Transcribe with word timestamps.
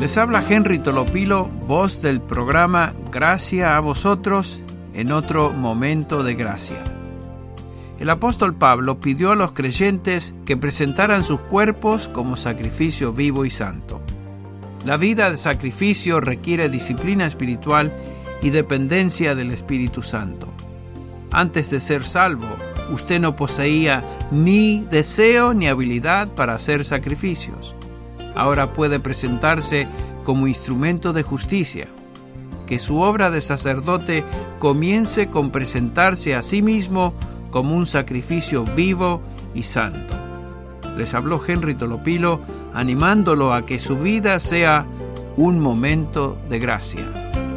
Les 0.00 0.16
habla 0.16 0.44
Henry 0.48 0.78
Tolopilo, 0.78 1.44
voz 1.44 2.00
del 2.02 2.20
programa 2.20 2.92
Gracia 3.10 3.76
a 3.76 3.80
vosotros 3.80 4.56
en 4.94 5.10
otro 5.10 5.50
momento 5.52 6.22
de 6.22 6.34
gracia. 6.34 6.84
El 7.98 8.08
apóstol 8.08 8.54
Pablo 8.54 9.00
pidió 9.00 9.32
a 9.32 9.34
los 9.34 9.52
creyentes 9.52 10.32
que 10.46 10.56
presentaran 10.56 11.24
sus 11.24 11.40
cuerpos 11.40 12.08
como 12.14 12.36
sacrificio 12.36 13.12
vivo 13.12 13.44
y 13.44 13.50
santo. 13.50 14.00
La 14.84 14.96
vida 14.96 15.32
de 15.32 15.36
sacrificio 15.36 16.20
requiere 16.20 16.68
disciplina 16.68 17.26
espiritual 17.26 17.92
y 18.40 18.50
dependencia 18.50 19.34
del 19.34 19.50
Espíritu 19.50 20.02
Santo. 20.02 20.46
Antes 21.32 21.70
de 21.70 21.80
ser 21.80 22.04
salvo, 22.04 22.46
usted 22.92 23.18
no 23.18 23.34
poseía 23.34 24.28
ni 24.30 24.84
deseo 24.92 25.54
ni 25.54 25.66
habilidad 25.66 26.28
para 26.36 26.54
hacer 26.54 26.84
sacrificios. 26.84 27.74
Ahora 28.34 28.72
puede 28.72 29.00
presentarse 29.00 29.86
como 30.24 30.46
instrumento 30.46 31.12
de 31.12 31.22
justicia. 31.22 31.88
Que 32.66 32.78
su 32.78 32.98
obra 32.98 33.30
de 33.30 33.40
sacerdote 33.40 34.24
comience 34.58 35.28
con 35.28 35.50
presentarse 35.50 36.34
a 36.34 36.42
sí 36.42 36.62
mismo 36.62 37.14
como 37.50 37.74
un 37.74 37.86
sacrificio 37.86 38.64
vivo 38.64 39.22
y 39.54 39.62
santo. 39.62 40.14
Les 40.96 41.14
habló 41.14 41.40
Henry 41.46 41.74
Tolopilo 41.74 42.40
animándolo 42.74 43.54
a 43.54 43.64
que 43.64 43.78
su 43.78 43.96
vida 43.96 44.38
sea 44.40 44.84
un 45.36 45.60
momento 45.60 46.36
de 46.50 46.58
gracia. 46.58 47.47